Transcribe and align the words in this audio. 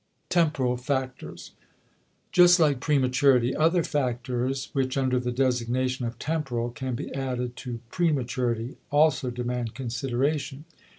*Temporal 0.29 0.77
Factors.* 0.77 1.51
Just 2.31 2.59
like 2.59 2.79
prematurity, 2.79 3.55
other 3.55 3.83
factors, 3.83 4.71
which 4.73 4.97
under 4.97 5.19
the 5.19 5.31
designation 5.31 6.07
of 6.07 6.17
temporal 6.17 6.71
can 6.71 6.95
be 6.95 7.13
added 7.13 7.55
to 7.57 7.81
prematurity, 7.91 8.77
also 8.91 9.29
demand 9.29 9.75
consideration. 9.75 10.65